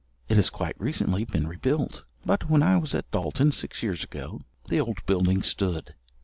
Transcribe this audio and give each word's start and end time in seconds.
It 0.27 0.37
has 0.37 0.49
quite 0.49 0.81
recently 0.81 1.25
been 1.25 1.45
rebuilt; 1.47 2.05
but 2.25 2.49
when 2.49 2.63
I 2.63 2.75
was 2.77 2.95
at 2.95 3.11
Dalton, 3.11 3.51
six 3.51 3.83
years 3.83 4.03
ago, 4.03 4.41
the 4.67 4.81
old 4.81 5.05
building 5.05 5.43
stood. 5.43 5.93